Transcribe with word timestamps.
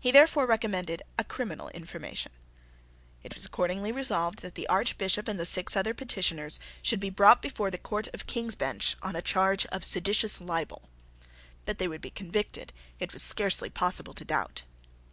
He 0.00 0.10
therefore 0.10 0.46
recommended 0.46 1.02
a 1.16 1.22
criminal 1.22 1.68
information. 1.68 2.32
It 3.22 3.34
was 3.36 3.44
accordingly 3.46 3.92
resolved 3.92 4.40
that 4.42 4.56
the 4.56 4.66
Archbishop 4.66 5.28
and 5.28 5.38
the 5.38 5.46
six 5.46 5.76
other 5.76 5.94
petititioners 5.94 6.58
should 6.82 6.98
be 6.98 7.08
brought 7.08 7.40
before 7.40 7.70
the 7.70 7.78
Court 7.78 8.08
of 8.12 8.26
King's 8.26 8.56
Bench 8.56 8.96
on 9.00 9.14
a 9.14 9.22
charge 9.22 9.64
of 9.66 9.84
seditious 9.84 10.40
libel. 10.40 10.88
That 11.66 11.78
they 11.78 11.86
would 11.86 12.00
be 12.00 12.10
convicted 12.10 12.72
it 12.98 13.12
was 13.12 13.22
scarcely 13.22 13.70
possible 13.70 14.12
to 14.14 14.24
doubt. 14.24 14.64